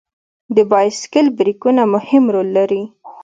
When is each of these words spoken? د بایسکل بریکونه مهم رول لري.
د 0.55 0.57
بایسکل 0.71 1.25
بریکونه 1.37 1.81
مهم 1.93 2.23
رول 2.35 2.47
لري. 2.57 2.83